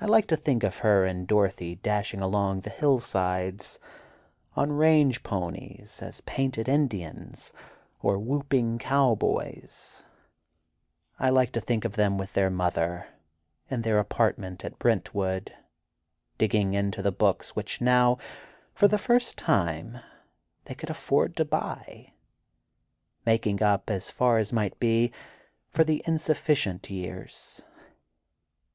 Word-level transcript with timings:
I 0.00 0.06
like 0.06 0.26
to 0.28 0.36
think 0.36 0.62
of 0.64 0.78
her 0.78 1.04
and 1.04 1.28
Dorothy 1.28 1.76
dashing 1.76 2.22
along 2.22 2.60
the 2.60 2.70
hillsides, 2.70 3.78
on 4.56 4.72
range 4.72 5.22
ponies, 5.22 6.00
as 6.02 6.22
painted 6.22 6.70
Indians, 6.70 7.52
or 8.00 8.18
whooping 8.18 8.78
cowboys; 8.78 10.04
I 11.18 11.28
like 11.28 11.52
to 11.52 11.60
think 11.60 11.84
of 11.84 11.96
them 11.96 12.16
with 12.16 12.32
their 12.32 12.48
mother, 12.48 13.08
in 13.68 13.82
their 13.82 13.98
apartment 13.98 14.64
at 14.64 14.72
the 14.72 14.78
Brentwood, 14.78 15.54
digging 16.38 16.72
into 16.72 17.02
the 17.02 17.12
books 17.12 17.54
which 17.54 17.78
now 17.78 18.16
for 18.72 18.88
the 18.88 18.96
first 18.96 19.36
time 19.36 19.98
they 20.64 20.74
could 20.74 20.88
afford 20.88 21.36
to 21.36 21.44
buy—making 21.44 23.62
up, 23.62 23.90
as 23.90 24.08
far 24.08 24.38
as 24.38 24.50
might 24.50 24.80
be, 24.80 25.12
for 25.68 25.84
the 25.84 26.02
insufficient 26.06 26.88
years. 26.88 27.66